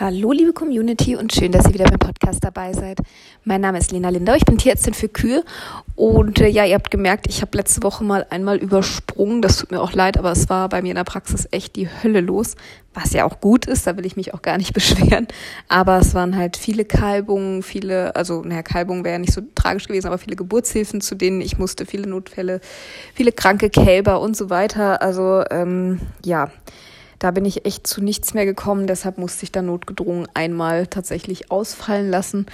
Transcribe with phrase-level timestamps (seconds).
[0.00, 3.00] Hallo liebe Community und schön, dass ihr wieder beim Podcast dabei seid.
[3.42, 5.42] Mein Name ist Lena Lindau, ich bin Tierärztin für Kühe.
[5.96, 9.72] Und äh, ja, ihr habt gemerkt, ich habe letzte Woche mal einmal übersprungen, das tut
[9.72, 12.54] mir auch leid, aber es war bei mir in der Praxis echt die Hölle los,
[12.94, 15.26] was ja auch gut ist, da will ich mich auch gar nicht beschweren,
[15.66, 19.88] aber es waren halt viele Kalbungen, viele, also naja, Kalbungen wäre ja nicht so tragisch
[19.88, 22.60] gewesen, aber viele Geburtshilfen, zu denen ich musste, viele Notfälle,
[23.14, 26.52] viele kranke Kälber und so weiter, also ähm, ja,
[27.18, 31.50] da bin ich echt zu nichts mehr gekommen, deshalb musste ich da notgedrungen einmal tatsächlich
[31.50, 32.46] ausfallen lassen.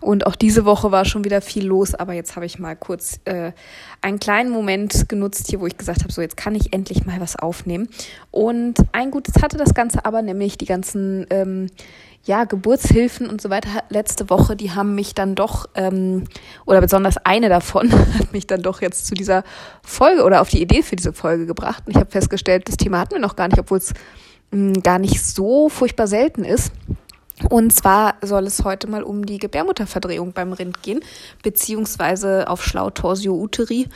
[0.00, 3.20] Und auch diese Woche war schon wieder viel los, aber jetzt habe ich mal kurz
[3.24, 3.52] äh,
[4.00, 7.20] einen kleinen Moment genutzt hier, wo ich gesagt habe, so jetzt kann ich endlich mal
[7.20, 7.88] was aufnehmen.
[8.30, 11.66] Und ein Gutes hatte das Ganze aber, nämlich die ganzen ähm,
[12.24, 16.24] ja, Geburtshilfen und so weiter letzte Woche, die haben mich dann doch, ähm,
[16.66, 19.42] oder besonders eine davon hat mich dann doch jetzt zu dieser
[19.82, 21.84] Folge oder auf die Idee für diese Folge gebracht.
[21.86, 23.94] Und ich habe festgestellt, das Thema hatten wir noch gar nicht, obwohl es
[24.52, 26.72] hm, gar nicht so furchtbar selten ist.
[27.48, 31.00] Und zwar soll es heute mal um die Gebärmutterverdrehung beim Rind gehen,
[31.42, 33.88] beziehungsweise auf Schlautorsio uteri.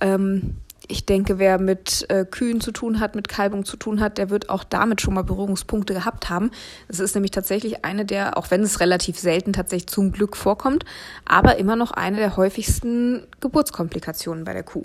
[0.00, 0.56] Ähm,
[0.88, 4.30] ich denke, wer mit äh, Kühen zu tun hat, mit Kalbung zu tun hat, der
[4.30, 6.50] wird auch damit schon mal Berührungspunkte gehabt haben.
[6.88, 10.84] Es ist nämlich tatsächlich eine der, auch wenn es relativ selten tatsächlich zum Glück vorkommt,
[11.24, 14.84] aber immer noch eine der häufigsten Geburtskomplikationen bei der Kuh.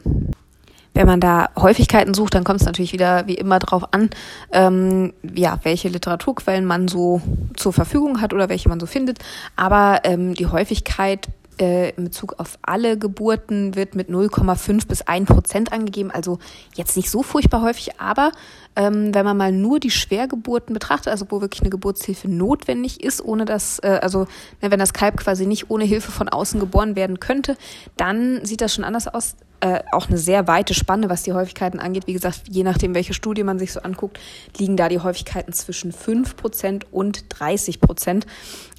[0.93, 4.09] Wenn man da Häufigkeiten sucht, dann kommt es natürlich wieder wie immer drauf an,
[4.51, 7.21] ähm, ja, welche Literaturquellen man so
[7.55, 9.19] zur Verfügung hat oder welche man so findet.
[9.55, 11.29] Aber ähm, die Häufigkeit
[11.61, 16.11] äh, in Bezug auf alle Geburten wird mit 0,5 bis 1 Prozent angegeben.
[16.11, 16.39] Also
[16.75, 18.31] jetzt nicht so furchtbar häufig, aber
[18.75, 23.23] ähm, wenn man mal nur die Schwergeburten betrachtet, also wo wirklich eine Geburtshilfe notwendig ist,
[23.23, 24.21] ohne dass, äh, also
[24.61, 27.55] ne, wenn das Kalb quasi nicht ohne Hilfe von außen geboren werden könnte,
[27.95, 29.35] dann sieht das schon anders aus.
[29.63, 32.07] Äh, auch eine sehr weite Spanne, was die Häufigkeiten angeht.
[32.07, 34.19] Wie gesagt, je nachdem, welche Studie man sich so anguckt,
[34.57, 38.23] liegen da die Häufigkeiten zwischen 5% und 30%.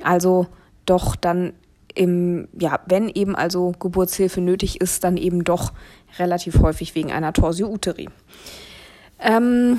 [0.03, 0.49] Also
[0.85, 1.53] doch dann
[1.95, 5.73] im, ja, wenn eben also Geburtshilfe nötig ist, dann eben doch
[6.19, 8.09] relativ häufig wegen einer Torsio uteri.
[9.19, 9.79] Ähm,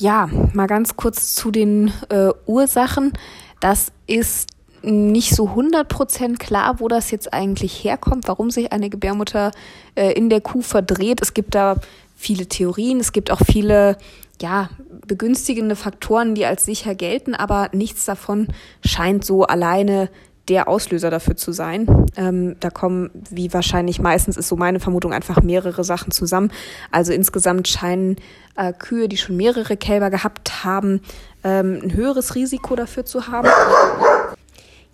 [0.00, 3.12] ja, mal ganz kurz zu den äh, Ursachen.
[3.60, 4.48] Das ist
[4.82, 9.52] nicht so 100% klar, wo das jetzt eigentlich herkommt, warum sich eine Gebärmutter
[9.94, 11.22] äh, in der Kuh verdreht.
[11.22, 11.76] Es gibt da
[12.16, 13.96] viele Theorien, es gibt auch viele
[14.42, 14.68] ja,
[15.06, 18.48] begünstigende Faktoren, die als sicher gelten, aber nichts davon
[18.84, 20.10] scheint so alleine
[20.48, 21.86] der Auslöser dafür zu sein.
[22.16, 26.50] Ähm, da kommen, wie wahrscheinlich meistens ist so meine Vermutung, einfach mehrere Sachen zusammen.
[26.90, 28.16] Also insgesamt scheinen
[28.56, 31.00] äh, Kühe, die schon mehrere Kälber gehabt haben,
[31.42, 33.48] ähm, ein höheres Risiko dafür zu haben.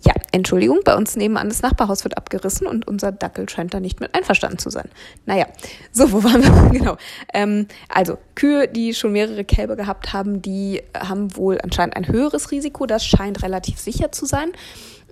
[0.03, 3.99] Ja, Entschuldigung, bei uns nebenan das Nachbarhaus wird abgerissen und unser Dackel scheint da nicht
[3.99, 4.89] mit einverstanden zu sein.
[5.27, 5.45] Naja,
[5.91, 6.69] so, wo waren wir?
[6.79, 6.97] genau.
[7.33, 12.49] Ähm, also, Kühe, die schon mehrere Kälber gehabt haben, die haben wohl anscheinend ein höheres
[12.49, 12.87] Risiko.
[12.87, 14.51] Das scheint relativ sicher zu sein.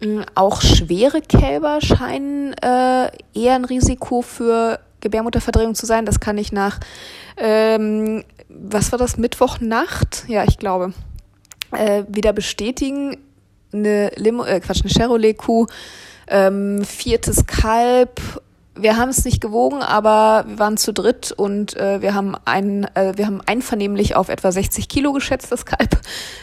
[0.02, 6.06] Mm, auch schwere Kälber scheinen äh, eher ein Risiko für Gebärmutterverdrehung zu sein.
[6.06, 6.80] Das kann ich nach,
[7.38, 10.26] ähm, was war das, Mittwochnacht?
[10.28, 10.94] Ja, ich glaube,
[11.72, 13.18] äh, wieder bestätigen.
[13.72, 15.68] Eine Limo, äh, Quatsch, eine Chevrolet-Kuh,
[16.28, 18.20] ähm, viertes Kalb.
[18.76, 22.86] Wir haben es nicht gewogen, aber wir waren zu dritt und äh, wir haben ein,
[22.96, 26.00] äh, wir haben einvernehmlich auf etwa 60 Kilo geschätzt, das Kalb.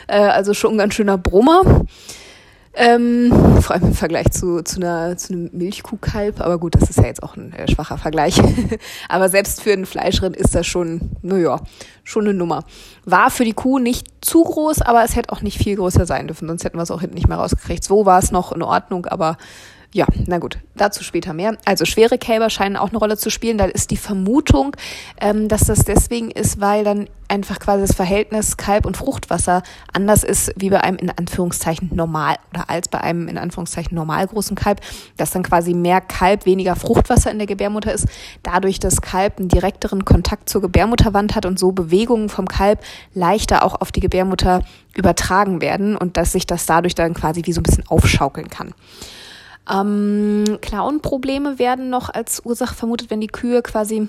[0.07, 1.87] Äh, also schon ein ganz schöner Brummer.
[2.79, 3.33] Ähm,
[3.63, 6.43] vor allem im Vergleich zu, zu, einer, zu einem Milchkuhkalb.
[6.43, 8.39] Aber gut, das ist ja jetzt auch ein äh, schwacher Vergleich.
[9.09, 11.61] aber selbst für einen Fleischrind ist das schon, naja,
[12.05, 12.65] schon eine Nummer.
[13.07, 16.27] War für die Kuh nicht zu groß, aber es hätte auch nicht viel größer sein
[16.27, 17.83] dürfen, sonst hätten wir es auch hinten nicht mehr rausgekriegt.
[17.83, 19.39] So war es noch in Ordnung, aber
[19.93, 21.57] ja, na gut, dazu später mehr.
[21.65, 23.59] Also schwere Kälber scheinen auch eine Rolle zu spielen.
[23.59, 24.77] Da ist die Vermutung,
[25.21, 30.23] ähm, dass das deswegen ist, weil dann einfach quasi das Verhältnis Kalb und Fruchtwasser anders
[30.23, 34.57] ist wie bei einem in Anführungszeichen normal oder als bei einem in Anführungszeichen normal großen
[34.57, 34.81] Kalb,
[35.17, 38.07] dass dann quasi mehr Kalb, weniger Fruchtwasser in der Gebärmutter ist,
[38.43, 42.81] dadurch das Kalb einen direkteren Kontakt zur Gebärmutterwand hat und so Bewegungen vom Kalb
[43.15, 44.63] leichter auch auf die Gebärmutter
[44.95, 48.75] übertragen werden und dass sich das dadurch dann quasi wie so ein bisschen aufschaukeln kann.
[49.71, 54.09] Ähm, Klauenprobleme werden noch als Ursache vermutet, wenn die Kühe quasi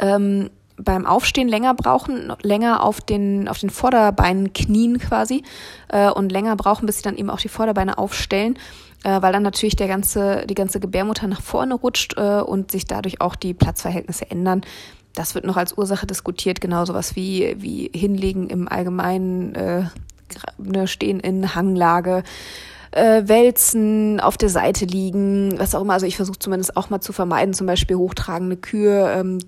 [0.00, 5.42] ähm, beim Aufstehen länger brauchen, länger auf den, auf den Vorderbeinen knien quasi
[5.88, 8.58] äh, und länger brauchen, bis sie dann eben auch die Vorderbeine aufstellen,
[9.04, 12.84] äh, weil dann natürlich der ganze, die ganze Gebärmutter nach vorne rutscht äh, und sich
[12.84, 14.62] dadurch auch die Platzverhältnisse ändern.
[15.14, 19.84] Das wird noch als Ursache diskutiert, genauso was wie, wie Hinlegen im Allgemeinen, äh,
[20.58, 22.22] ne, Stehen in Hanglage,
[22.96, 25.92] äh, wälzen, auf der Seite liegen, was auch immer.
[25.92, 29.38] Also ich versuche zumindest auch mal zu vermeiden, zum Beispiel hochtragende Kühe, ähm,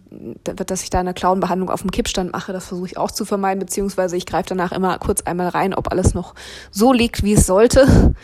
[0.44, 3.58] dass ich da eine Klauenbehandlung auf dem Kippstand mache, das versuche ich auch zu vermeiden,
[3.58, 6.34] beziehungsweise ich greife danach immer kurz einmal rein, ob alles noch
[6.70, 8.14] so liegt, wie es sollte.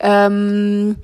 [0.00, 0.96] Ähm,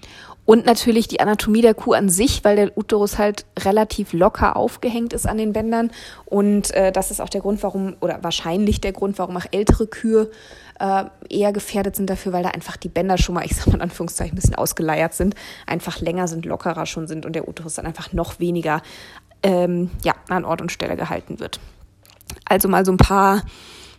[0.45, 5.13] und natürlich die Anatomie der Kuh an sich, weil der Uterus halt relativ locker aufgehängt
[5.13, 5.93] ist an den Bändern.
[6.25, 9.87] Und äh, das ist auch der Grund, warum, oder wahrscheinlich der Grund, warum auch ältere
[9.87, 10.31] Kühe
[10.81, 13.75] äh, eher gefährdet sind dafür, weil da einfach die Bänder schon mal, ich sag mal
[13.75, 15.37] in Anführungszeichen, ein bisschen ausgeleiert sind,
[15.67, 18.83] einfach länger sind, lockerer schon sind und der Uterus dann einfach noch weniger
[19.45, 21.61] ähm, ja, an Ort und Stelle gehalten wird.
[22.47, 23.43] Also mal so ein paar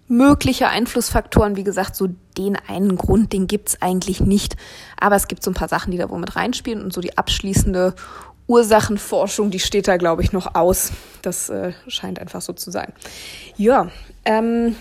[0.07, 1.55] mögliche Einflussfaktoren.
[1.55, 4.55] Wie gesagt, so den einen Grund, den gibt's eigentlich nicht.
[4.99, 6.83] Aber es gibt so ein paar Sachen, die da wohl mit reinspielen.
[6.83, 7.95] Und so die abschließende
[8.47, 10.91] Ursachenforschung, die steht da, glaube ich, noch aus.
[11.21, 12.91] Das äh, scheint einfach so zu sein.
[13.55, 13.87] Ja,
[14.25, 14.75] ähm,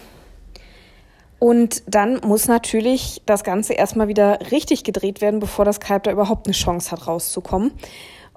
[1.39, 6.13] und dann muss natürlich das Ganze erstmal wieder richtig gedreht werden, bevor das Kalb da
[6.13, 7.73] überhaupt eine Chance hat, rauszukommen.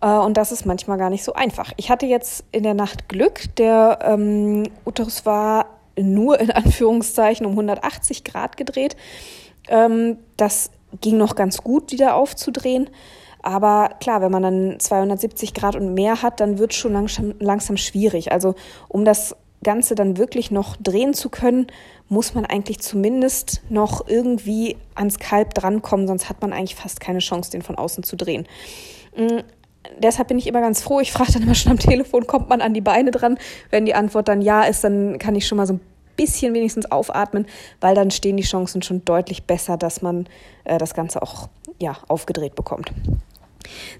[0.01, 1.71] Äh, und das ist manchmal gar nicht so einfach.
[1.77, 3.55] Ich hatte jetzt in der Nacht Glück.
[3.57, 5.67] Der ähm, Uterus war
[5.97, 8.95] nur in Anführungszeichen um 180 Grad gedreht.
[9.67, 10.71] Ähm, das
[11.01, 12.89] ging noch ganz gut wieder aufzudrehen.
[13.41, 17.35] Aber klar, wenn man dann 270 Grad und mehr hat, dann wird es schon langsam,
[17.39, 18.31] langsam schwierig.
[18.31, 18.55] Also
[18.87, 21.67] um das Ganze dann wirklich noch drehen zu können,
[22.07, 27.19] muss man eigentlich zumindest noch irgendwie ans Kalb drankommen, sonst hat man eigentlich fast keine
[27.19, 28.47] Chance, den von außen zu drehen.
[29.99, 30.99] Deshalb bin ich immer ganz froh.
[30.99, 33.37] Ich frage dann immer schon am Telefon, kommt man an die Beine dran?
[33.69, 35.81] Wenn die Antwort dann ja ist, dann kann ich schon mal so ein
[36.15, 37.45] bisschen wenigstens aufatmen,
[37.81, 40.27] weil dann stehen die Chancen schon deutlich besser, dass man
[40.63, 41.49] äh, das Ganze auch
[41.79, 42.91] ja, aufgedreht bekommt.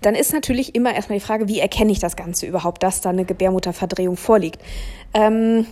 [0.02, 3.10] Dann ist natürlich immer erstmal die Frage, wie erkenne ich das Ganze überhaupt, dass da
[3.10, 4.62] eine Gebärmutterverdrehung vorliegt.
[5.14, 5.66] Ähm,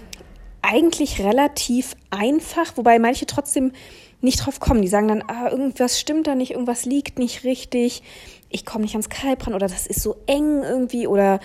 [0.62, 3.74] eigentlich relativ einfach, wobei manche trotzdem
[4.24, 4.82] nicht drauf kommen.
[4.82, 8.04] Die sagen dann, ah, irgendwas stimmt da nicht, irgendwas liegt nicht richtig,
[8.50, 11.40] ich komme nicht ans Kalb ran oder das ist so eng irgendwie oder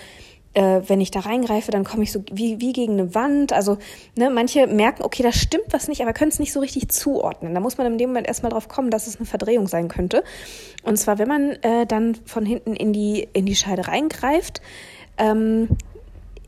[0.53, 3.53] äh, wenn ich da reingreife, dann komme ich so wie, wie gegen eine Wand.
[3.53, 3.77] Also
[4.17, 7.53] ne, manche merken, okay, da stimmt was nicht, aber können es nicht so richtig zuordnen.
[7.53, 10.23] Da muss man in dem Moment erstmal drauf kommen, dass es eine Verdrehung sein könnte.
[10.83, 14.61] Und zwar, wenn man äh, dann von hinten in die, in die Scheide reingreift,
[15.17, 15.69] ähm,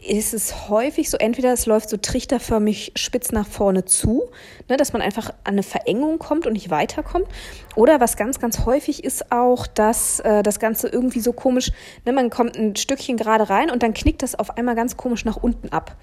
[0.02, 4.30] ist es häufig so, entweder es läuft so trichterförmig spitz nach vorne zu,
[4.68, 7.28] ne, dass man einfach an eine Verengung kommt und nicht weiterkommt.
[7.76, 11.72] Oder was ganz, ganz häufig ist auch, dass äh, das Ganze irgendwie so komisch,
[12.06, 15.24] ne, man kommt ein Stückchen gerade rein und dann knickt das auf einmal ganz komisch
[15.24, 15.96] nach unten ab.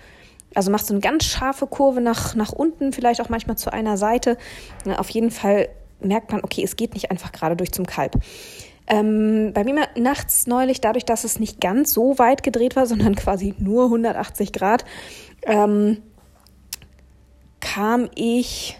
[0.55, 3.97] Also macht so eine ganz scharfe Kurve nach, nach unten, vielleicht auch manchmal zu einer
[3.97, 4.39] Seite.
[4.85, 5.69] Ne, auf jeden Fall
[6.01, 8.17] merkt man, okay, es geht nicht einfach gerade durch zum Kalb.
[8.88, 13.14] Ähm, bei mir nachts neulich, dadurch, dass es nicht ganz so weit gedreht war, sondern
[13.14, 14.85] quasi nur 180 Grad,
[15.43, 16.02] ähm,
[17.61, 18.76] kam ich.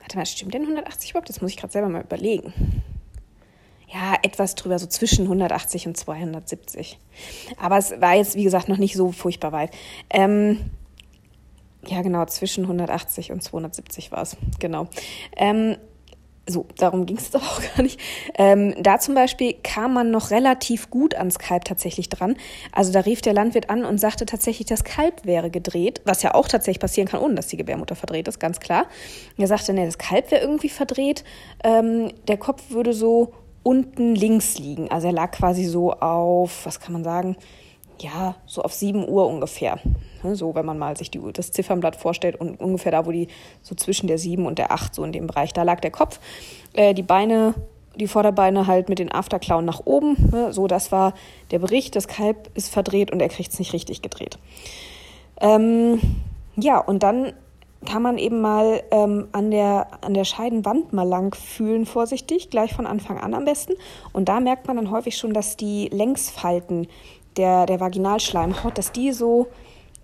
[0.00, 1.28] Warte mal, stimmt denn 180 überhaupt?
[1.28, 2.52] Das muss ich gerade selber mal überlegen.
[3.92, 6.98] Ja, etwas drüber, so zwischen 180 und 270.
[7.58, 9.70] Aber es war jetzt, wie gesagt, noch nicht so furchtbar weit.
[10.10, 10.70] Ähm,
[11.86, 14.36] ja, genau, zwischen 180 und 270 war es.
[14.60, 14.88] Genau.
[15.36, 15.76] Ähm,
[16.48, 18.00] so, darum ging es aber auch gar nicht.
[18.34, 22.36] Ähm, da zum Beispiel kam man noch relativ gut ans Kalb tatsächlich dran.
[22.72, 26.34] Also da rief der Landwirt an und sagte tatsächlich, das Kalb wäre gedreht, was ja
[26.34, 28.86] auch tatsächlich passieren kann, ohne dass die Gebärmutter verdreht ist, ganz klar.
[29.36, 31.24] Er sagte, nee, das Kalb wäre irgendwie verdreht.
[31.64, 33.32] Ähm, der Kopf würde so
[33.62, 34.90] unten links liegen.
[34.90, 37.36] Also er lag quasi so auf, was kann man sagen,
[38.00, 39.78] ja, so auf 7 Uhr ungefähr.
[40.22, 43.28] Ne, so, wenn man mal sich die, das Ziffernblatt vorstellt und ungefähr da, wo die
[43.62, 46.20] so zwischen der 7 und der 8, so in dem Bereich, da lag der Kopf.
[46.72, 47.54] Äh, die Beine,
[47.96, 50.16] die Vorderbeine halt mit den Afterklauen nach oben.
[50.32, 51.14] Ne, so, das war
[51.50, 51.96] der Bericht.
[51.96, 54.38] Das Kalb ist verdreht und er kriegt es nicht richtig gedreht.
[55.40, 56.00] Ähm,
[56.56, 57.32] ja, und dann
[57.86, 62.74] kann man eben mal ähm, an, der, an der Scheidenwand mal lang fühlen, vorsichtig, gleich
[62.74, 63.72] von Anfang an am besten.
[64.12, 66.88] Und da merkt man dann häufig schon, dass die Längsfalten
[67.36, 69.46] der, der Vaginalschleimhaut, dass die so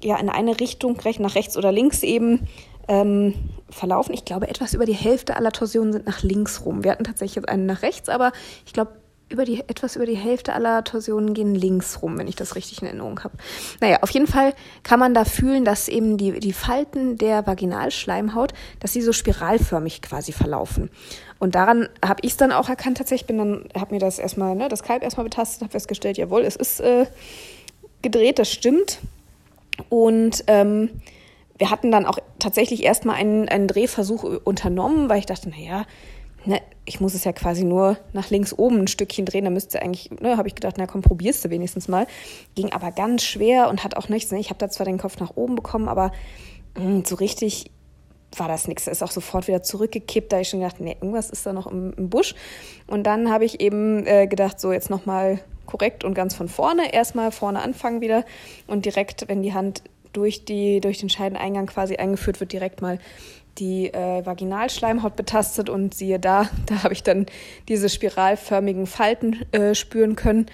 [0.03, 2.47] ja in eine Richtung, nach rechts oder links eben
[2.89, 3.35] ähm,
[3.71, 4.15] verlaufen.
[4.15, 6.85] Ich glaube, etwas über die Hälfte aller Torsionen sind nach links rum.
[6.85, 8.33] Wir hatten tatsächlich jetzt einen nach rechts, aber
[8.65, 8.93] ich glaube,
[9.29, 12.81] über die, etwas über die Hälfte aller Torsionen gehen links rum, wenn ich das richtig
[12.81, 13.37] in Erinnerung habe.
[13.81, 18.53] Naja, auf jeden Fall kann man da fühlen, dass eben die, die Falten der Vaginalschleimhaut,
[18.79, 20.91] dass sie so spiralförmig quasi verlaufen.
[21.41, 24.55] Und daran habe ich es dann auch erkannt, tatsächlich bin dann, habe mir das erstmal,
[24.55, 27.07] ne, das Kalb erstmal betastet, habe festgestellt, jawohl, es ist äh,
[28.03, 29.01] gedreht, das stimmt.
[29.89, 30.91] Und ähm,
[31.59, 35.85] wir hatten dann auch tatsächlich erstmal einen, einen Drehversuch unternommen, weil ich dachte, naja,
[36.45, 39.83] ne, ich muss es ja quasi nur nach links oben ein Stückchen drehen, da müsste
[39.83, 42.07] eigentlich, ne, habe ich gedacht, na komm, probierst du wenigstens mal.
[42.55, 45.19] Ging aber ganz schwer und hat auch nichts, ne, ich habe da zwar den Kopf
[45.19, 46.13] nach oben bekommen, aber
[46.77, 47.71] mh, hm, so richtig
[48.39, 48.87] war das nichts.
[48.87, 50.33] Ist auch sofort wieder zurückgekippt.
[50.33, 52.35] Da ich schon gedacht, nee, irgendwas ist da noch im, im Busch.
[52.87, 56.93] Und dann habe ich eben äh, gedacht, so jetzt nochmal korrekt und ganz von vorne.
[56.93, 58.25] Erstmal vorne anfangen wieder
[58.67, 59.83] und direkt, wenn die Hand
[60.13, 62.99] durch, die, durch den Scheideneingang quasi eingeführt wird, direkt mal
[63.59, 67.27] die äh, Vaginalschleimhaut betastet und siehe da, da habe ich dann
[67.69, 70.47] diese spiralförmigen Falten äh, spüren können,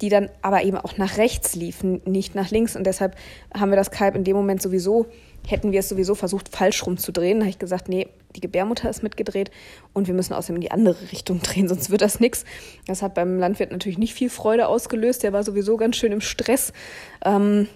[0.00, 2.76] die dann aber eben auch nach rechts liefen, nicht nach links.
[2.76, 3.16] Und deshalb
[3.54, 5.06] haben wir das Kalb in dem Moment sowieso
[5.46, 7.38] hätten wir es sowieso versucht, falsch rumzudrehen.
[7.38, 9.50] Da habe ich gesagt, nee, die Gebärmutter ist mitgedreht
[9.92, 12.44] und wir müssen außerdem in die andere Richtung drehen, sonst wird das nichts.
[12.86, 15.22] Das hat beim Landwirt natürlich nicht viel Freude ausgelöst.
[15.22, 16.72] Der war sowieso ganz schön im Stress.
[17.24, 17.68] Ähm,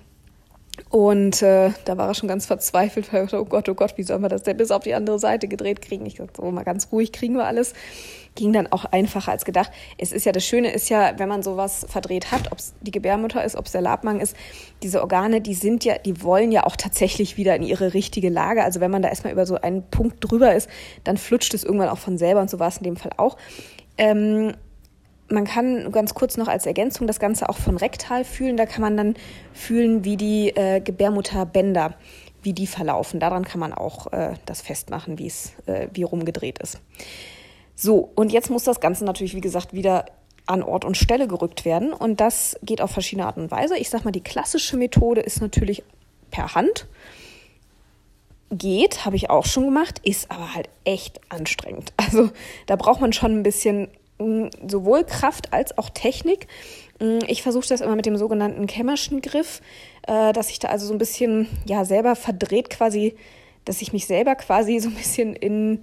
[0.88, 4.02] und äh, da war er schon ganz verzweifelt, weil dachte, oh Gott, oh Gott, wie
[4.02, 6.06] sollen wir das denn bis auf die andere Seite gedreht kriegen?
[6.06, 7.74] Ich sagte, so mal ganz ruhig, kriegen wir alles
[8.34, 9.70] ging dann auch einfacher als gedacht.
[9.98, 12.90] Es ist ja, das Schöne ist ja, wenn man sowas verdreht hat, ob es die
[12.90, 14.36] Gebärmutter ist, ob es der Labmagen ist,
[14.82, 18.62] diese Organe, die sind ja, die wollen ja auch tatsächlich wieder in ihre richtige Lage.
[18.62, 20.68] Also wenn man da erstmal über so einen Punkt drüber ist,
[21.04, 23.36] dann flutscht es irgendwann auch von selber und so war es in dem Fall auch.
[23.98, 24.54] Ähm,
[25.30, 28.56] man kann ganz kurz noch als Ergänzung das Ganze auch von rektal fühlen.
[28.56, 29.14] Da kann man dann
[29.52, 31.94] fühlen, wie die äh, Gebärmutterbänder,
[32.42, 33.20] wie die verlaufen.
[33.20, 36.80] Daran kann man auch äh, das festmachen, wie es äh, wie rumgedreht ist.
[37.74, 40.06] So, und jetzt muss das Ganze natürlich, wie gesagt, wieder
[40.46, 41.92] an Ort und Stelle gerückt werden.
[41.92, 43.78] Und das geht auf verschiedene Art und Weise.
[43.78, 45.82] Ich sag mal, die klassische Methode ist natürlich
[46.30, 46.86] per Hand.
[48.50, 51.92] Geht, habe ich auch schon gemacht, ist aber halt echt anstrengend.
[51.96, 52.30] Also
[52.66, 53.88] da braucht man schon ein bisschen
[54.66, 56.46] sowohl Kraft als auch Technik.
[57.26, 59.62] Ich versuche das immer mit dem sogenannten Kämmerschen Griff,
[60.06, 63.14] äh, dass ich da also so ein bisschen ja selber verdreht quasi,
[63.64, 65.80] dass ich mich selber quasi so ein bisschen in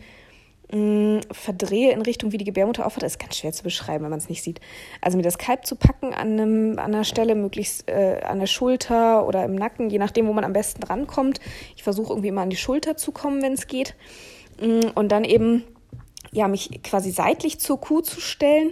[0.70, 4.28] verdrehe in Richtung, wie die Gebärmutter aufhört, ist ganz schwer zu beschreiben, wenn man es
[4.28, 4.60] nicht sieht.
[5.00, 8.48] Also mir das Kalb zu packen an, einem, an einer Stelle, möglichst äh, an der
[8.48, 11.40] Schulter oder im Nacken, je nachdem, wo man am besten rankommt.
[11.78, 13.96] Ich versuche irgendwie immer an die Schulter zu kommen, wenn es geht.
[14.60, 15.64] Und dann eben
[16.38, 18.72] ja, mich quasi seitlich zur Kuh zu stellen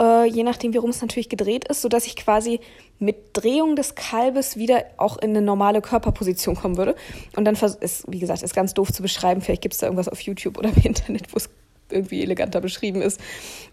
[0.00, 2.60] äh, je nachdem, wie rum es natürlich gedreht ist, sodass ich quasi
[2.98, 6.96] mit Drehung des Kalbes wieder auch in eine normale Körperposition kommen würde.
[7.36, 9.40] Und dann ist, wie gesagt, ist ganz doof zu beschreiben.
[9.40, 11.50] Vielleicht gibt es da irgendwas auf YouTube oder im Internet, wo es
[11.92, 13.20] irgendwie eleganter beschrieben ist.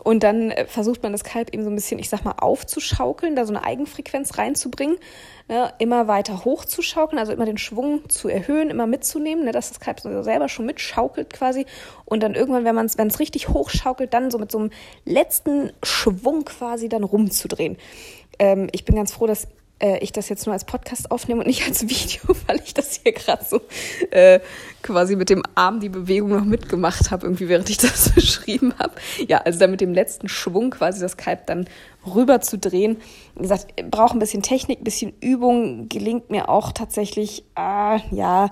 [0.03, 3.35] Und dann äh, versucht man das Kalb eben so ein bisschen, ich sag mal, aufzuschaukeln,
[3.35, 4.97] da so eine Eigenfrequenz reinzubringen,
[5.47, 9.79] ne, immer weiter hochzuschaukeln, also immer den Schwung zu erhöhen, immer mitzunehmen, ne, dass das
[9.79, 11.65] Kalb so selber schon mitschaukelt quasi.
[12.05, 14.69] Und dann irgendwann, wenn es, wenn es richtig hochschaukelt, dann so mit so einem
[15.05, 17.77] letzten Schwung quasi dann rumzudrehen.
[18.39, 19.47] Ähm, ich bin ganz froh, dass
[19.79, 22.99] äh, ich das jetzt nur als Podcast aufnehme und nicht als Video, weil ich das
[23.01, 23.61] hier gerade so
[24.11, 24.39] äh,
[24.81, 28.93] quasi mit dem Arm die Bewegung noch mitgemacht habe, irgendwie während ich das beschrieben habe.
[29.27, 31.67] Ja, also da mit dem letzten Schwung quasi das Kalb dann
[32.05, 32.97] rüber zu drehen.
[33.35, 38.49] Wie gesagt, braucht ein bisschen Technik, ein bisschen Übung, gelingt mir auch tatsächlich, äh, ja,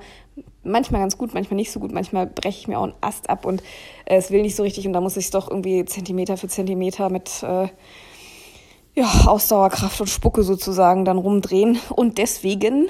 [0.63, 1.91] manchmal ganz gut, manchmal nicht so gut.
[1.91, 3.61] Manchmal breche ich mir auch einen Ast ab und
[4.05, 6.47] äh, es will nicht so richtig und da muss ich es doch irgendwie Zentimeter für
[6.47, 7.67] Zentimeter mit äh,
[8.95, 11.77] ja, Ausdauerkraft und Spucke sozusagen dann rumdrehen.
[11.89, 12.87] Und deswegen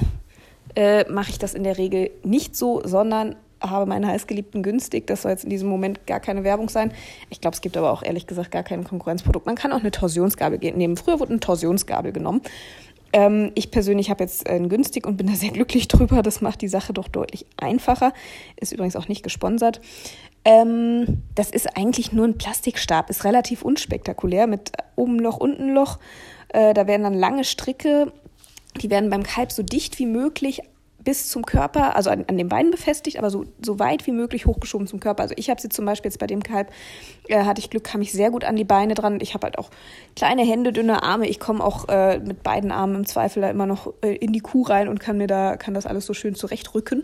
[0.76, 5.08] äh, mache ich das in der Regel nicht so, sondern habe meinen heißgeliebten günstig.
[5.08, 6.92] Das soll jetzt in diesem Moment gar keine Werbung sein.
[7.30, 9.46] Ich glaube, es gibt aber auch ehrlich gesagt gar kein Konkurrenzprodukt.
[9.46, 10.98] Man kann auch eine Torsionsgabel nehmen.
[10.98, 12.42] Früher wurde eine Torsionsgabel genommen.
[13.14, 16.22] Ähm, ich persönlich habe jetzt einen günstig und bin da sehr glücklich drüber.
[16.22, 18.14] Das macht die Sache doch deutlich einfacher.
[18.60, 19.82] Ist übrigens auch nicht gesponsert.
[20.46, 26.00] Ähm, das ist eigentlich nur ein Plastikstab, ist relativ unspektakulär mit oben Loch, unten Loch.
[26.50, 28.14] Äh, da werden dann lange Stricke,
[28.82, 30.62] die werden beim Kalb so dicht wie möglich
[31.06, 34.48] bis zum Körper, also an, an den Beinen befestigt, aber so, so weit wie möglich
[34.48, 35.22] hochgeschoben zum Körper.
[35.22, 36.72] Also ich habe sie zum Beispiel jetzt bei dem Kalb,
[37.28, 39.20] äh, hatte ich Glück, kam ich sehr gut an die Beine dran.
[39.22, 39.70] Ich habe halt auch
[40.16, 41.28] kleine Hände, dünne Arme.
[41.28, 44.40] Ich komme auch äh, mit beiden Armen im Zweifel da immer noch äh, in die
[44.40, 47.04] Kuh rein und kann mir da, kann das alles so schön zurechtrücken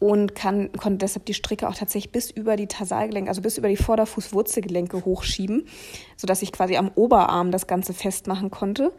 [0.00, 3.68] und kann, konnte deshalb die Stricke auch tatsächlich bis über die Tarsalgelenke, also bis über
[3.68, 5.68] die Vorderfußwurzelgelenke hochschieben,
[6.16, 8.92] sodass ich quasi am Oberarm das Ganze festmachen konnte.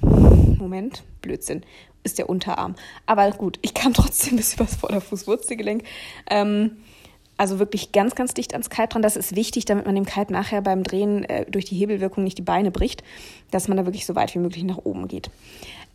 [0.00, 1.62] Moment, Blödsinn,
[2.04, 2.76] ist der Unterarm.
[3.06, 5.82] Aber gut, ich kam trotzdem bis über das Vorderfußwurzelgelenk.
[6.30, 6.78] Ähm,
[7.36, 9.02] also wirklich ganz, ganz dicht ans Kalb dran.
[9.02, 12.38] Das ist wichtig, damit man dem Kalb nachher beim Drehen äh, durch die Hebelwirkung nicht
[12.38, 13.02] die Beine bricht,
[13.50, 15.30] dass man da wirklich so weit wie möglich nach oben geht.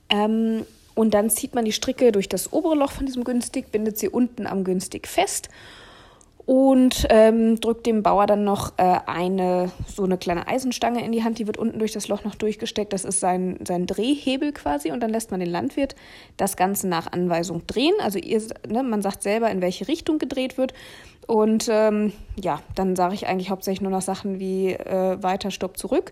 [0.10, 3.98] Ähm, und dann zieht man die Stricke durch das obere Loch von diesem Günstig, bindet
[3.98, 5.50] sie unten am Günstig fest
[6.46, 11.24] und ähm, drückt dem Bauer dann noch äh, eine so eine kleine Eisenstange in die
[11.24, 12.92] Hand, die wird unten durch das Loch noch durchgesteckt.
[12.92, 15.96] Das ist sein, sein Drehhebel quasi und dann lässt man den Landwirt
[16.36, 17.94] das Ganze nach Anweisung drehen.
[18.02, 20.74] Also ihr, ne, man sagt selber, in welche Richtung gedreht wird.
[21.26, 25.78] Und ähm, ja, dann sage ich eigentlich hauptsächlich nur noch Sachen wie äh, weiter, stopp,
[25.78, 26.12] zurück.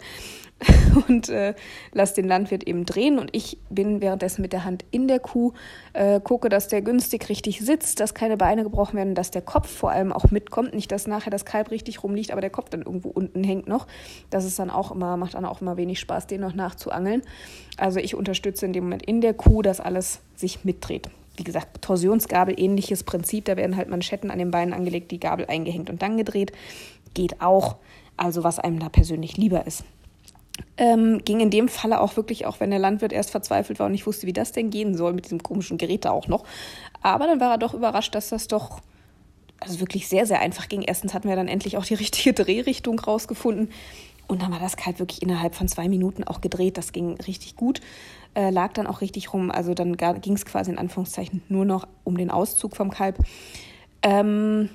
[1.07, 1.55] und äh,
[1.91, 5.53] lasse den Landwirt eben drehen und ich bin währenddessen mit der Hand in der Kuh,
[5.93, 9.69] äh, gucke, dass der günstig richtig sitzt, dass keine Beine gebrochen werden, dass der Kopf
[9.69, 12.81] vor allem auch mitkommt, nicht, dass nachher das Kalb richtig rumliegt, aber der Kopf dann
[12.81, 13.87] irgendwo unten hängt noch.
[14.29, 17.23] Das ist dann auch immer, macht dann auch immer wenig Spaß, den noch nachzuangeln.
[17.77, 21.09] Also ich unterstütze in dem Moment in der Kuh, dass alles sich mitdreht.
[21.37, 25.45] Wie gesagt, Torsionsgabel, ähnliches Prinzip, da werden halt Manschetten an den Beinen angelegt, die Gabel
[25.47, 26.51] eingehängt und dann gedreht.
[27.13, 27.77] Geht auch.
[28.17, 29.83] Also was einem da persönlich lieber ist.
[30.77, 33.93] Ähm, ging in dem Falle auch wirklich, auch wenn der Landwirt erst verzweifelt war und
[33.93, 36.43] nicht wusste, wie das denn gehen soll mit diesem komischen Gerät da auch noch.
[37.01, 38.81] Aber dann war er doch überrascht, dass das doch
[39.59, 40.81] also wirklich sehr, sehr einfach ging.
[40.81, 43.69] Erstens hatten wir dann endlich auch die richtige Drehrichtung rausgefunden.
[44.27, 46.77] Und dann war das Kalb wirklich innerhalb von zwei Minuten auch gedreht.
[46.77, 47.81] Das ging richtig gut,
[48.33, 49.51] äh, lag dann auch richtig rum.
[49.51, 53.17] Also dann ging es quasi in Anführungszeichen nur noch um den Auszug vom Kalb.
[54.03, 54.69] Ähm,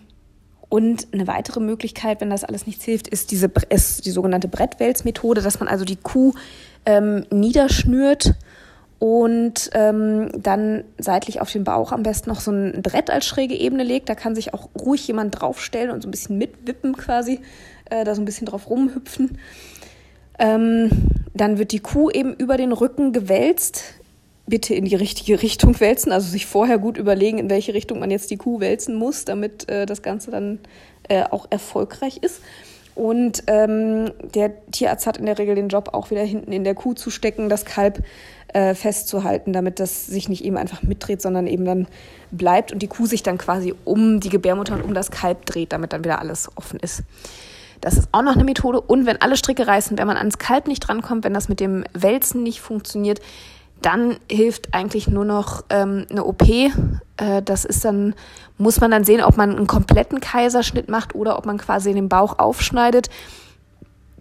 [0.68, 5.40] und eine weitere Möglichkeit, wenn das alles nichts hilft, ist diese ist die sogenannte Brettwälzmethode,
[5.40, 6.34] dass man also die Kuh
[6.84, 8.34] ähm, niederschnürt
[8.98, 13.54] und ähm, dann seitlich auf den Bauch am besten noch so ein Brett als schräge
[13.54, 14.08] Ebene legt.
[14.08, 17.40] Da kann sich auch ruhig jemand draufstellen und so ein bisschen mitwippen quasi,
[17.90, 19.38] äh, da so ein bisschen drauf rumhüpfen.
[20.38, 20.90] Ähm,
[21.34, 23.84] dann wird die Kuh eben über den Rücken gewälzt
[24.46, 28.10] bitte in die richtige Richtung wälzen, also sich vorher gut überlegen, in welche Richtung man
[28.10, 30.60] jetzt die Kuh wälzen muss, damit äh, das Ganze dann
[31.08, 32.40] äh, auch erfolgreich ist.
[32.94, 36.74] Und ähm, der Tierarzt hat in der Regel den Job, auch wieder hinten in der
[36.74, 38.02] Kuh zu stecken, das Kalb
[38.54, 41.88] äh, festzuhalten, damit das sich nicht eben einfach mitdreht, sondern eben dann
[42.30, 45.72] bleibt und die Kuh sich dann quasi um die Gebärmutter und um das Kalb dreht,
[45.72, 47.02] damit dann wieder alles offen ist.
[47.82, 48.80] Das ist auch noch eine Methode.
[48.80, 51.84] Und wenn alle Stricke reißen, wenn man ans Kalb nicht drankommt, wenn das mit dem
[51.92, 53.20] Wälzen nicht funktioniert,
[53.82, 56.42] dann hilft eigentlich nur noch ähm, eine OP.
[56.48, 56.72] Äh,
[57.44, 58.14] das ist dann,
[58.58, 62.08] muss man dann sehen, ob man einen kompletten Kaiserschnitt macht oder ob man quasi den
[62.08, 63.10] Bauch aufschneidet,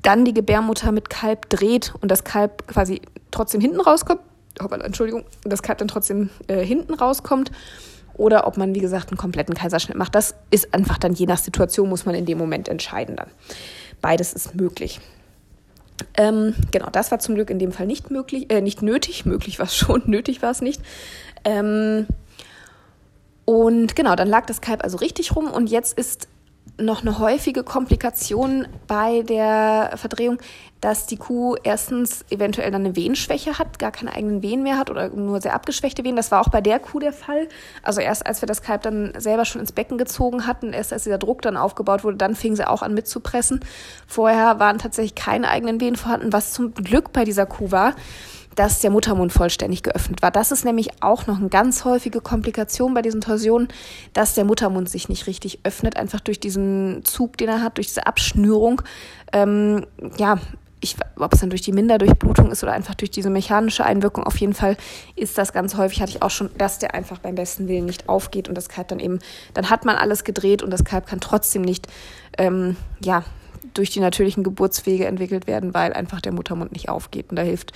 [0.02, 4.22] dann die Gebärmutter mit Kalb dreht und das Kalb quasi trotzdem hinten rauskommt.
[4.62, 7.52] Oh, Entschuldigung, das Kalb dann trotzdem äh, hinten rauskommt.
[8.14, 10.16] Oder ob man, wie gesagt, einen kompletten Kaiserschnitt macht.
[10.16, 13.28] Das ist einfach dann je nach Situation, muss man in dem Moment entscheiden dann.
[14.00, 15.02] Beides ist möglich.
[16.18, 19.26] Ähm, genau, das war zum Glück in dem Fall nicht möglich, äh, nicht nötig.
[19.26, 20.82] Möglich war es schon, nötig war es nicht.
[21.44, 22.08] Ähm,
[23.46, 26.28] und genau, dann lag das Kalb also richtig rum und jetzt ist
[26.78, 30.40] noch eine häufige Komplikation bei der Verdrehung,
[30.82, 34.90] dass die Kuh erstens eventuell dann eine Wehenschwäche hat, gar keine eigenen Wehen mehr hat
[34.90, 36.16] oder nur sehr abgeschwächte Wehen.
[36.16, 37.48] Das war auch bei der Kuh der Fall.
[37.82, 41.04] Also erst als wir das Kalb dann selber schon ins Becken gezogen hatten, erst als
[41.04, 43.62] dieser Druck dann aufgebaut wurde, dann fing sie auch an mitzupressen.
[44.06, 47.96] Vorher waren tatsächlich keine eigenen Wehen vorhanden, was zum Glück bei dieser Kuh war
[48.56, 50.32] dass der Muttermund vollständig geöffnet war.
[50.32, 53.68] Das ist nämlich auch noch eine ganz häufige Komplikation bei diesen Torsionen,
[54.14, 57.88] dass der Muttermund sich nicht richtig öffnet, einfach durch diesen Zug, den er hat, durch
[57.88, 58.82] diese Abschnürung.
[59.34, 59.86] Ähm,
[60.18, 60.40] ja,
[60.82, 64.38] ich, ob es dann durch die Minderdurchblutung ist oder einfach durch diese mechanische Einwirkung, auf
[64.38, 64.78] jeden Fall
[65.16, 68.08] ist das ganz häufig, hatte ich auch schon, dass der einfach beim besten Willen nicht
[68.08, 69.20] aufgeht und das Kalb dann eben,
[69.54, 71.88] dann hat man alles gedreht und das Kalb kann trotzdem nicht,
[72.38, 73.24] ähm, ja,
[73.74, 77.30] durch die natürlichen Geburtswege entwickelt werden, weil einfach der Muttermund nicht aufgeht.
[77.30, 77.74] Und da hilft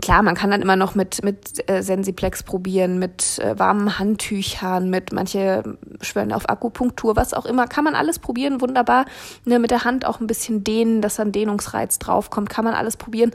[0.00, 4.88] Klar, man kann dann immer noch mit, mit äh, Sensiplex probieren, mit äh, warmen Handtüchern,
[4.88, 5.62] mit manche
[6.00, 7.66] schwören auf Akupunktur, was auch immer.
[7.66, 9.04] Kann man alles probieren, wunderbar.
[9.44, 12.96] Ne, mit der Hand auch ein bisschen dehnen, dass dann Dehnungsreiz draufkommt, kann man alles
[12.96, 13.32] probieren.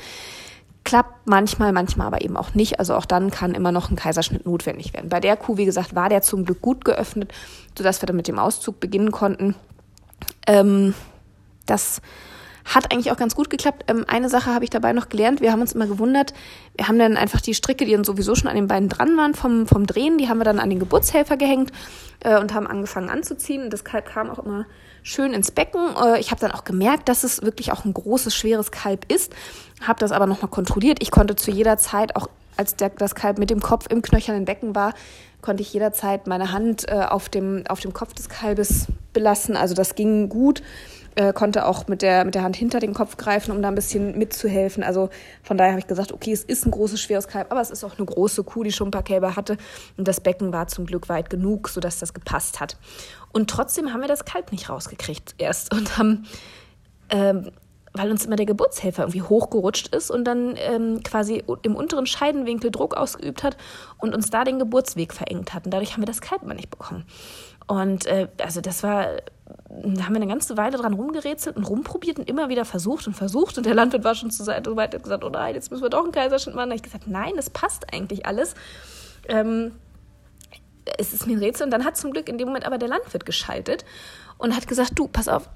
[0.84, 2.80] Klappt manchmal, manchmal aber eben auch nicht.
[2.80, 5.10] Also auch dann kann immer noch ein Kaiserschnitt notwendig werden.
[5.10, 7.34] Bei der Kuh, wie gesagt, war der zum Glück gut geöffnet,
[7.78, 9.54] sodass wir dann mit dem Auszug beginnen konnten.
[10.48, 10.96] Ähm,
[11.68, 12.02] das
[12.68, 13.86] hat eigentlich auch ganz gut geklappt.
[13.88, 15.42] Ähm, eine Sache habe ich dabei noch gelernt.
[15.42, 16.34] Wir haben uns immer gewundert.
[16.76, 19.34] Wir haben dann einfach die Stricke, die dann sowieso schon an den Beinen dran waren
[19.34, 21.72] vom, vom Drehen, die haben wir dann an den Geburtshelfer gehängt
[22.20, 23.64] äh, und haben angefangen anzuziehen.
[23.64, 24.66] Und das Kalb kam auch immer
[25.04, 25.96] schön ins Becken.
[25.96, 29.34] Äh, ich habe dann auch gemerkt, dass es wirklich auch ein großes, schweres Kalb ist.
[29.82, 31.02] Habe das aber nochmal kontrolliert.
[31.02, 34.46] Ich konnte zu jeder Zeit, auch als der, das Kalb mit dem Kopf im knöchernen
[34.46, 34.94] Becken war,
[35.42, 39.56] konnte ich jederzeit meine Hand äh, auf, dem, auf dem Kopf des Kalbes belassen.
[39.56, 40.62] Also das ging gut
[41.18, 43.76] äh, konnte auch mit der, mit der Hand hinter den Kopf greifen, um da ein
[43.76, 44.84] bisschen mitzuhelfen.
[44.84, 45.10] Also
[45.42, 47.84] von daher habe ich gesagt, okay, es ist ein großes, schweres Kalb, aber es ist
[47.84, 49.58] auch eine große Kuh, die schon ein paar Kälber hatte.
[49.98, 52.78] Und das Becken war zum Glück weit genug, sodass das gepasst hat.
[53.32, 56.28] Und trotzdem haben wir das Kalb nicht rausgekriegt erst und haben,
[57.10, 57.50] ähm,
[57.94, 62.70] weil uns immer der Geburtshelfer irgendwie hochgerutscht ist und dann ähm, quasi im unteren Scheidenwinkel
[62.70, 63.58] Druck ausgeübt hat
[63.98, 65.66] und uns da den Geburtsweg verengt hat.
[65.66, 67.06] Und dadurch haben wir das Kalb immer nicht bekommen.
[67.68, 69.08] Und äh, also das war
[69.70, 73.14] da haben wir eine ganze Weile dran rumgerätselt und rumprobiert und immer wieder versucht und
[73.14, 73.58] versucht.
[73.58, 75.90] Und der Landwirt war schon zu Seite und hat gesagt, oh nein, jetzt müssen wir
[75.90, 76.70] doch einen Kaiserschnitt machen.
[76.70, 78.56] Da habe ich gesagt, nein, das passt eigentlich alles.
[79.28, 79.74] Ähm,
[80.98, 81.66] es ist mir ein Rätsel.
[81.66, 83.86] Und dann hat zum Glück in dem Moment aber der Landwirt geschaltet
[84.38, 85.50] und hat gesagt, du, pass auf,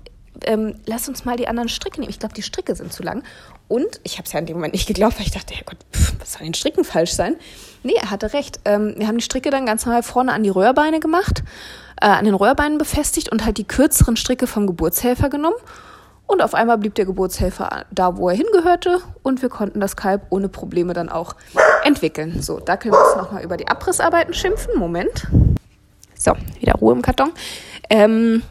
[0.44, 2.10] ähm, lass uns mal die anderen Stricke nehmen.
[2.10, 3.24] Ich glaube, die Stricke sind zu lang.
[3.68, 6.16] Und ich habe es ja in dem Moment nicht geglaubt, weil ich dachte, Herrgott, pff,
[6.20, 7.38] was soll den Stricken falsch sein?
[7.84, 8.60] Nee, er hatte recht.
[8.66, 11.44] Ähm, wir haben die Stricke dann ganz normal vorne an die Röhrbeine gemacht,
[12.02, 15.58] äh, an den Röhrbeinen befestigt und halt die kürzeren Stricke vom Geburtshelfer genommen.
[16.28, 20.28] Und auf einmal blieb der Geburtshelfer da, wo er hingehörte und wir konnten das Kalb
[20.30, 21.36] ohne Probleme dann auch
[21.84, 22.42] entwickeln.
[22.42, 24.78] So, da können wir jetzt nochmal über die Abrissarbeiten schimpfen.
[24.78, 25.28] Moment.
[26.18, 27.32] So, wieder Ruhe im Karton.
[27.90, 28.44] Ähm,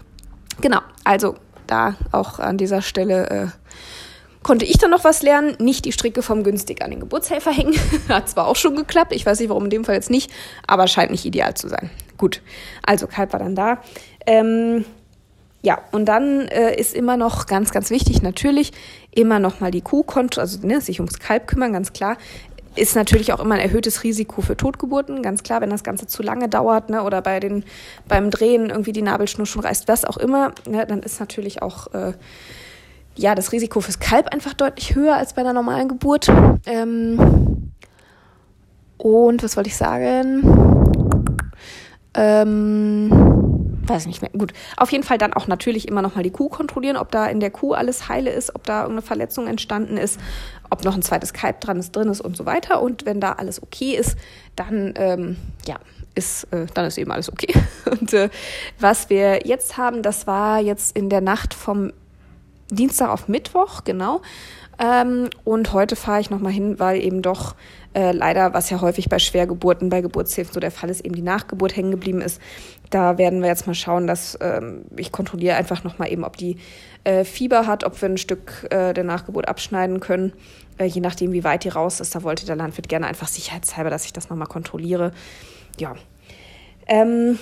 [0.61, 1.37] genau, also
[1.67, 3.47] da auch an dieser Stelle äh,
[4.43, 5.57] konnte ich dann noch was lernen.
[5.59, 7.75] Nicht die Stricke vom günstig an den Geburtshelfer hängen.
[8.09, 10.31] Hat zwar auch schon geklappt, ich weiß nicht, warum in dem Fall jetzt nicht,
[10.67, 11.91] aber scheint nicht ideal zu sein.
[12.21, 12.43] Gut,
[12.83, 13.79] also Kalb war dann da.
[14.27, 14.85] Ähm,
[15.63, 18.73] ja, und dann äh, ist immer noch ganz, ganz wichtig, natürlich
[19.11, 20.05] immer noch mal die Kuh,
[20.37, 22.19] also ne, sich ums Kalb kümmern, ganz klar
[22.77, 26.23] ist natürlich auch immer ein erhöhtes Risiko für Totgeburten, ganz klar, wenn das Ganze zu
[26.23, 27.65] lange dauert, ne, oder bei den,
[28.07, 31.93] beim Drehen irgendwie die Nabelschnur schon reißt, was auch immer, ne, dann ist natürlich auch,
[31.95, 32.13] äh,
[33.17, 36.29] ja, das Risiko fürs Kalb einfach deutlich höher als bei einer normalen Geburt.
[36.67, 37.73] Ähm,
[38.99, 40.80] und was wollte ich sagen?
[42.15, 43.11] Ähm,
[43.87, 44.31] weiß nicht mehr.
[44.37, 47.27] Gut, auf jeden Fall dann auch natürlich immer noch mal die Kuh kontrollieren, ob da
[47.27, 50.19] in der Kuh alles heile ist, ob da irgendeine Verletzung entstanden ist,
[50.71, 52.83] ob noch ein zweites Kalb dran ist, drin ist und so weiter.
[52.83, 54.17] Und wenn da alles okay ist,
[54.57, 55.77] dann ähm, ja
[56.15, 57.55] ist äh, dann ist eben alles okay.
[57.91, 58.31] Und äh,
[58.79, 61.93] was wir jetzt haben, das war jetzt in der Nacht vom
[62.71, 64.21] Dienstag auf Mittwoch, genau.
[64.79, 67.55] Ähm, und heute fahre ich nochmal hin, weil eben doch
[67.93, 71.23] äh, leider, was ja häufig bei Schwergeburten, bei Geburtshilfen so der Fall ist, eben die
[71.23, 72.41] Nachgeburt hängen geblieben ist.
[72.91, 76.59] Da werden wir jetzt mal schauen, dass ähm, ich kontrolliere einfach nochmal eben, ob die
[77.05, 80.33] äh, Fieber hat, ob wir ein Stück äh, der Nachgeburt abschneiden können,
[80.79, 82.15] äh, je nachdem, wie weit die raus ist.
[82.15, 85.13] Da wollte der Landwirt gerne einfach sicherheitshalber, dass ich das nochmal kontrolliere.
[85.79, 85.95] Ja.
[86.87, 87.39] Ähm,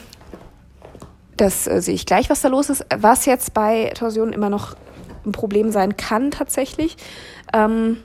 [1.37, 2.87] das äh, sehe ich gleich, was da los ist.
[2.97, 4.77] Was jetzt bei Torsionen immer noch
[5.25, 6.97] ein Problem sein kann tatsächlich,
[7.53, 7.99] ähm,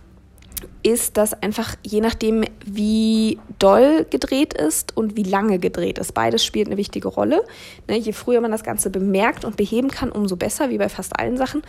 [0.83, 6.43] ist, dass einfach je nachdem, wie doll gedreht ist und wie lange gedreht ist, beides
[6.43, 7.43] spielt eine wichtige Rolle.
[7.87, 11.19] Ne, je früher man das Ganze bemerkt und beheben kann, umso besser, wie bei fast
[11.19, 11.61] allen Sachen.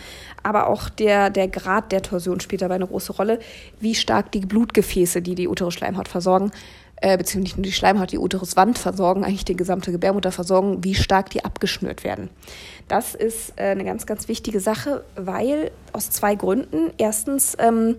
[0.42, 3.38] Aber auch der, der Grad der Torsion spielt dabei eine große Rolle,
[3.80, 6.50] wie stark die Blutgefäße, die die Uterusschleimhaut versorgen,
[6.96, 10.94] äh, beziehungsweise nicht nur die Schleimhaut, die Uteruswand versorgen, eigentlich die gesamte Gebärmutter versorgen, wie
[10.94, 12.30] stark die abgeschnürt werden.
[12.88, 16.90] Das ist äh, eine ganz, ganz wichtige Sache, weil aus zwei Gründen.
[16.98, 17.96] Erstens ähm,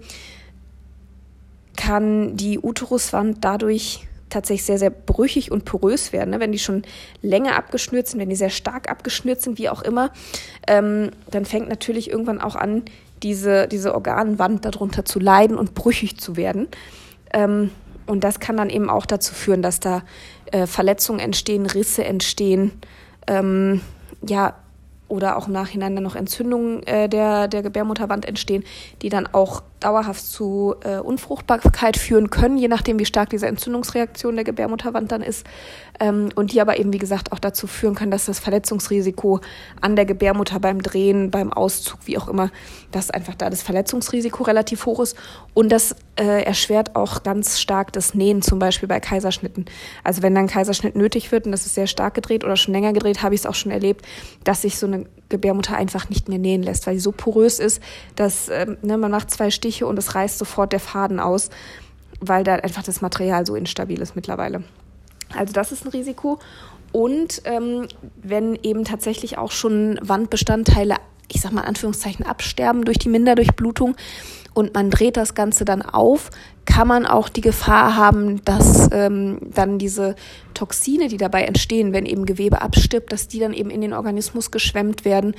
[1.75, 6.31] kann die Uteruswand dadurch tatsächlich sehr, sehr brüchig und porös werden.
[6.31, 6.39] Ne?
[6.39, 6.83] Wenn die schon
[7.21, 10.11] länger abgeschnürt sind, wenn die sehr stark abgeschnürt sind, wie auch immer,
[10.67, 12.83] ähm, dann fängt natürlich irgendwann auch an,
[13.23, 16.67] diese, diese Organwand darunter zu leiden und brüchig zu werden.
[17.33, 17.71] Ähm,
[18.07, 20.03] und das kann dann eben auch dazu führen, dass da
[20.51, 22.71] äh, Verletzungen entstehen, Risse entstehen,
[23.27, 23.81] ähm,
[24.27, 24.55] ja,
[25.07, 28.63] oder auch im Nachhinein dann noch Entzündungen äh, der, der Gebärmutterwand entstehen,
[29.01, 34.35] die dann auch dauerhaft zu äh, Unfruchtbarkeit führen können, je nachdem, wie stark diese Entzündungsreaktion
[34.35, 35.45] der Gebärmutterwand dann ist.
[35.99, 39.41] Ähm, und die aber eben, wie gesagt, auch dazu führen können, dass das Verletzungsrisiko
[39.81, 42.49] an der Gebärmutter beim Drehen, beim Auszug, wie auch immer,
[42.91, 45.15] dass einfach da das Verletzungsrisiko relativ hoch ist.
[45.53, 49.65] Und das äh, erschwert auch ganz stark das Nähen, zum Beispiel bei Kaiserschnitten.
[50.03, 52.93] Also wenn dann Kaiserschnitt nötig wird und das ist sehr stark gedreht oder schon länger
[52.93, 54.05] gedreht, habe ich es auch schon erlebt,
[54.43, 54.94] dass sich so eine
[55.29, 57.81] Gebärmutter einfach nicht mehr nähen lässt, weil sie so porös ist,
[58.15, 61.49] dass ähm, ne, man macht zwei Stiche und es reißt sofort der Faden aus,
[62.19, 64.63] weil da einfach das Material so instabil ist mittlerweile.
[65.35, 66.39] Also das ist ein Risiko.
[66.91, 67.87] Und ähm,
[68.21, 70.95] wenn eben tatsächlich auch schon Wandbestandteile,
[71.29, 73.95] ich sag mal Anführungszeichen, absterben durch die Minderdurchblutung,
[74.55, 76.29] und man dreht das Ganze dann auf,
[76.63, 80.15] kann man auch die Gefahr haben, dass ähm, dann diese
[80.53, 84.51] Toxine, die dabei entstehen, wenn eben Gewebe abstirbt, dass die dann eben in den Organismus
[84.51, 85.35] geschwemmt werden.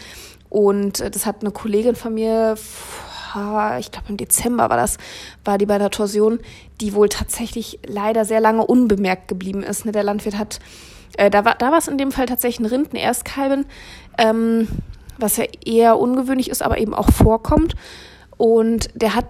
[0.50, 2.56] Und äh, das hat eine Kollegin von mir,
[3.80, 4.98] ich glaube im Dezember war das,
[5.44, 6.38] war die bei der Torsion,
[6.82, 9.86] die wohl tatsächlich leider sehr lange unbemerkt geblieben ist.
[9.86, 9.92] Ne?
[9.92, 10.60] Der Landwirt hat,
[11.16, 13.64] äh, da war da war es in dem Fall tatsächlich ein Rind, ein Erstkalben,
[14.18, 14.68] ähm,
[15.18, 17.74] was ja eher ungewöhnlich ist, aber eben auch vorkommt.
[18.36, 19.26] Und der hat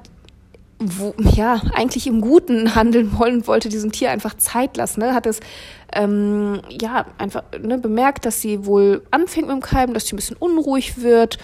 [0.79, 5.01] wo, ja, eigentlich im Guten handeln wollen, wollte diesem Tier einfach Zeit lassen.
[5.01, 5.15] Ne?
[5.15, 5.41] Hat es
[5.93, 10.17] ähm, ja einfach ne, bemerkt, dass sie wohl anfängt mit dem Kalben, dass sie ein
[10.17, 11.39] bisschen unruhig wird,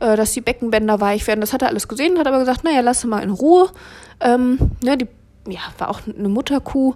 [0.00, 1.40] äh, dass die Beckenbänder weich werden.
[1.40, 3.70] Das hat er alles gesehen, hat aber gesagt, naja, lass sie mal in Ruhe.
[4.20, 5.08] Ähm, ne, die
[5.48, 6.94] ja, war auch eine Mutterkuh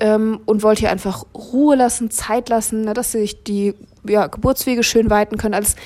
[0.00, 3.74] ähm, und wollte ihr einfach Ruhe lassen, Zeit lassen, ne, dass sich die
[4.06, 5.54] ja, Geburtswege schön weiten können.
[5.54, 5.76] Alles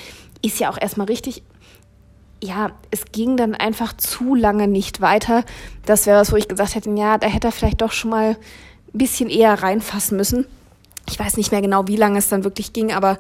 [0.43, 1.43] ist ja auch erstmal richtig
[2.43, 5.45] ja, es ging dann einfach zu lange nicht weiter.
[5.87, 8.31] Das wäre was, wo ich gesagt hätte, ja, da hätte er vielleicht doch schon mal
[8.31, 10.47] ein bisschen eher reinfassen müssen.
[11.09, 13.17] Ich weiß nicht mehr genau, wie lange es dann wirklich ging, aber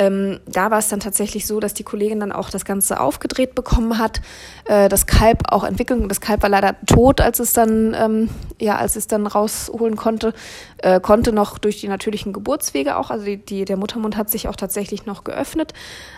[0.00, 3.54] Ähm, da war es dann tatsächlich so, dass die Kollegin dann auch das Ganze aufgedreht
[3.54, 4.22] bekommen hat,
[4.64, 6.10] äh, das Kalb auch entwickelt.
[6.10, 10.32] Das Kalb war leider tot, als es dann, ähm, ja, als es dann rausholen konnte,
[10.78, 14.48] äh, konnte noch durch die natürlichen Geburtswege auch, also die, die, der Muttermund hat sich
[14.48, 15.74] auch tatsächlich noch geöffnet,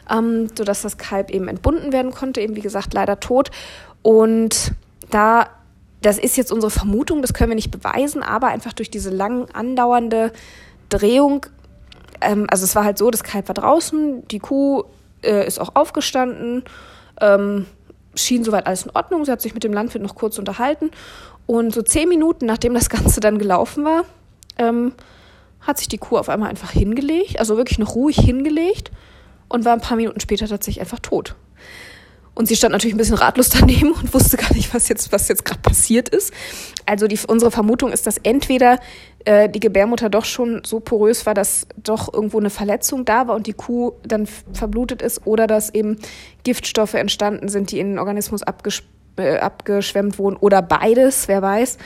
[0.08, 3.50] ähm, sodass das Kalb eben entbunden werden konnte, eben wie gesagt leider tot.
[4.02, 4.74] Und
[5.10, 5.48] da
[6.02, 9.46] das ist jetzt unsere Vermutung, das können wir nicht beweisen, aber einfach durch diese lang
[9.52, 10.32] andauernde
[10.88, 11.46] Drehung,
[12.22, 14.84] ähm, also es war halt so, das Kalb war draußen, die Kuh
[15.22, 16.64] äh, ist auch aufgestanden,
[17.20, 17.66] ähm,
[18.14, 20.90] schien soweit alles in Ordnung, sie hat sich mit dem Landwirt noch kurz unterhalten
[21.46, 24.04] und so zehn Minuten, nachdem das Ganze dann gelaufen war,
[24.58, 24.92] ähm,
[25.60, 28.90] hat sich die Kuh auf einmal einfach hingelegt, also wirklich noch ruhig hingelegt
[29.48, 31.36] und war ein paar Minuten später tatsächlich einfach tot.
[32.34, 35.28] Und sie stand natürlich ein bisschen ratlos daneben und wusste gar nicht, was jetzt, was
[35.28, 36.32] jetzt gerade passiert ist.
[36.86, 38.80] Also die, unsere Vermutung ist, dass entweder
[39.24, 43.34] äh, die Gebärmutter doch schon so porös war, dass doch irgendwo eine Verletzung da war
[43.34, 45.98] und die Kuh dann verblutet ist oder dass eben
[46.44, 48.82] Giftstoffe entstanden sind, die in den Organismus abgesch
[49.16, 51.78] äh, abgeschwemmt wurden oder beides, wer weiß.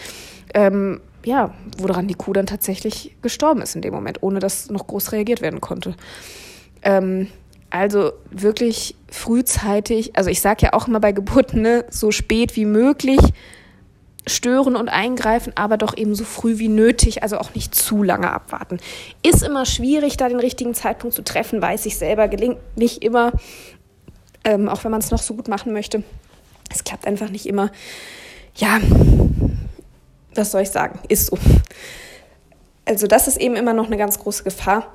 [0.55, 4.87] Ähm, ja, woran die Kuh dann tatsächlich gestorben ist in dem Moment, ohne dass noch
[4.87, 5.97] groß reagiert werden konnte.
[6.83, 7.27] Ähm,
[7.69, 12.65] also wirklich frühzeitig, also ich sage ja auch immer bei Geburten, ne, so spät wie
[12.65, 13.19] möglich
[14.27, 18.33] stören und eingreifen, aber doch eben so früh wie nötig, also auch nicht zu lange
[18.33, 18.79] abwarten.
[19.23, 23.33] Ist immer schwierig, da den richtigen Zeitpunkt zu treffen, weiß ich selber, gelingt nicht immer,
[24.45, 26.03] ähm, auch wenn man es noch so gut machen möchte.
[26.73, 27.71] Es klappt einfach nicht immer.
[28.57, 28.81] Ja,
[30.35, 30.99] was soll ich sagen?
[31.09, 31.39] Ist so.
[32.85, 34.93] Also das ist eben immer noch eine ganz große Gefahr.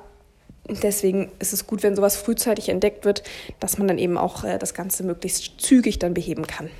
[0.68, 3.22] Deswegen ist es gut, wenn sowas frühzeitig entdeckt wird,
[3.60, 6.70] dass man dann eben auch äh, das Ganze möglichst zügig dann beheben kann.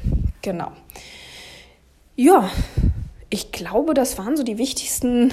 [0.40, 0.72] Genau.
[2.22, 2.48] Ja,
[3.30, 5.32] ich glaube, das waren so die wichtigsten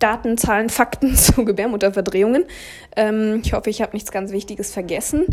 [0.00, 2.46] Daten, Zahlen, Fakten zu Gebärmutterverdrehungen.
[2.96, 5.24] Ähm, ich hoffe, ich habe nichts ganz Wichtiges vergessen.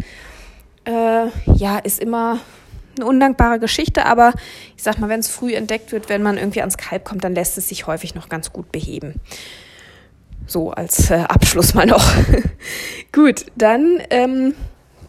[0.86, 2.42] Äh, ja, ist immer
[2.96, 4.34] eine undankbare Geschichte, aber
[4.78, 7.34] ich sag mal, wenn es früh entdeckt wird, wenn man irgendwie ans Kalb kommt, dann
[7.34, 9.16] lässt es sich häufig noch ganz gut beheben.
[10.46, 12.06] So als äh, Abschluss mal noch.
[13.12, 14.54] Gut, dann ähm,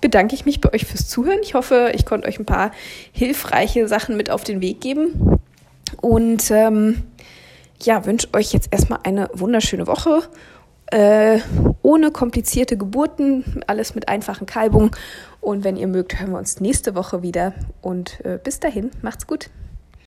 [0.01, 1.41] bedanke ich mich bei euch fürs Zuhören.
[1.43, 2.73] Ich hoffe, ich konnte euch ein paar
[3.13, 5.39] hilfreiche Sachen mit auf den Weg geben.
[6.01, 7.03] Und ähm,
[7.83, 10.23] ja, wünsche euch jetzt erstmal eine wunderschöne Woche.
[10.87, 11.39] Äh,
[11.83, 14.91] ohne komplizierte Geburten, alles mit einfachen Kalbungen.
[15.41, 17.55] Und wenn ihr mögt, hören wir uns nächste Woche wieder.
[17.81, 19.51] Und äh, bis dahin, macht's gut.